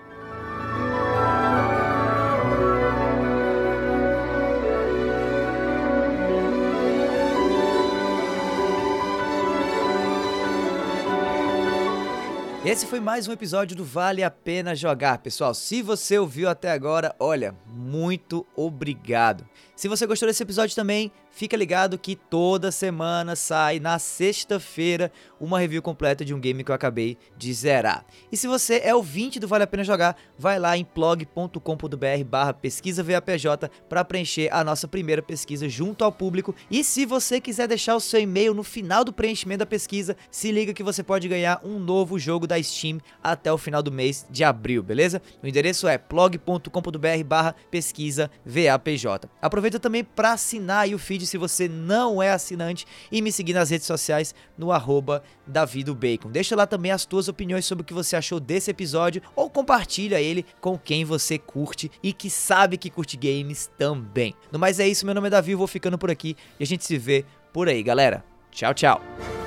Esse 12.66 12.86
foi 12.86 13.02
mais 13.02 13.28
um 13.28 13.34
episódio 13.34 13.76
do 13.76 13.84
Vale 13.84 14.24
a 14.24 14.32
Pena 14.32 14.74
Jogar, 14.74 15.18
pessoal. 15.18 15.54
Se 15.54 15.82
você 15.82 16.18
ouviu 16.18 16.48
até 16.48 16.72
agora, 16.72 17.14
olha, 17.20 17.54
muito 17.68 18.48
obrigado. 18.56 19.46
Se 19.76 19.90
você 19.90 20.08
gostou 20.08 20.30
desse 20.30 20.44
episódio 20.44 20.74
também, 20.74 21.12
fica 21.34 21.58
ligado 21.58 21.98
que 21.98 22.16
toda 22.16 22.72
semana 22.72 23.36
sai 23.36 23.80
na 23.80 24.00
sexta-feira 24.00 25.12
uma 25.40 25.60
review 25.60 25.82
completa 25.82 26.24
de 26.24 26.34
um 26.34 26.40
game 26.40 26.64
que 26.64 26.72
eu 26.72 26.76
acabei 26.76 27.18
de 27.36 27.54
zerar. 27.54 28.06
E 28.32 28.38
se 28.38 28.48
você 28.48 28.82
é 28.84 28.96
ouvinte 28.96 29.40
do 29.40 29.48
Vale 29.48 29.64
a 29.64 29.68
Pena 29.68 29.84
Jogar, 29.84 30.16
vai 30.38 30.60
lá 30.60 30.78
em 30.78 30.86
plog.com.br 30.86 32.24
barra 32.26 32.54
pesquisa 32.54 33.04
VAPJ 33.04 33.70
para 33.90 34.06
preencher 34.06 34.50
a 34.54 34.64
nossa 34.64 34.88
primeira 34.88 35.22
pesquisa 35.22 35.68
junto 35.68 36.04
ao 36.04 36.12
público. 36.12 36.56
E 36.70 36.84
se 36.84 37.06
você 37.06 37.42
quiser 37.42 37.68
deixar 37.68 37.96
o 37.96 38.00
seu 38.00 38.22
e-mail 38.22 38.54
no 38.54 38.64
final 38.64 39.04
do 39.04 39.12
preenchimento 39.12 39.60
da 39.60 39.66
pesquisa, 39.66 40.16
se 40.30 40.52
liga 40.52 40.74
que 40.74 40.84
você 40.84 41.02
pode 41.02 41.28
ganhar 41.28 41.60
um 41.64 41.80
novo 41.80 42.20
jogo 42.20 42.46
da 42.46 42.62
Steam 42.62 43.00
até 43.24 43.52
o 43.52 43.58
final 43.58 43.82
do 43.82 43.92
mês 43.92 44.26
de 44.30 44.44
abril, 44.44 44.84
beleza? 44.84 45.22
O 45.42 45.48
endereço 45.48 45.88
é 45.88 45.98
plog.com.br 45.98 47.24
barra 47.26 47.56
pesquisa 47.72 48.30
VAPJ. 48.46 49.30
Aproveita 49.42 49.80
também 49.80 50.04
para 50.04 50.34
assinar 50.34 50.88
o 50.94 51.00
feed 51.00 51.23
se 51.28 51.38
você 51.38 51.68
não 51.68 52.22
é 52.22 52.32
assinante 52.32 52.86
e 53.12 53.22
me 53.22 53.32
seguir 53.32 53.54
nas 53.54 53.70
redes 53.70 53.88
sociais 53.88 54.34
no 54.58 54.72
arroba 54.72 55.24
Bacon. 55.48 56.30
Deixa 56.30 56.56
lá 56.56 56.66
também 56.66 56.92
as 56.92 57.06
tuas 57.06 57.28
opiniões 57.28 57.66
sobre 57.66 57.82
o 57.82 57.86
que 57.86 57.94
você 57.94 58.16
achou 58.16 58.40
desse 58.40 58.72
episódio 58.72 59.22
ou 59.36 59.50
compartilha 59.50 60.22
ele 60.22 60.46
com 60.62 60.78
quem 60.78 61.04
você 61.06 61.38
curte 61.38 61.92
e 62.02 62.14
que 62.14 62.30
sabe 62.30 62.78
que 62.78 62.90
curte 62.90 63.18
games 63.18 63.70
também. 63.78 64.34
No 64.52 64.60
mais 64.60 64.80
é 64.80 64.88
isso, 64.88 65.06
meu 65.06 65.16
nome 65.16 65.28
é 65.28 65.32
Davi, 65.32 65.52
eu 65.52 65.58
vou 65.58 65.68
ficando 65.68 65.98
por 65.98 66.10
aqui 66.10 66.36
e 66.60 66.64
a 66.64 66.68
gente 66.68 66.86
se 66.86 66.98
vê 66.98 67.26
por 67.52 67.68
aí, 67.68 67.84
galera. 67.84 68.24
Tchau, 68.52 68.74
tchau. 68.74 69.43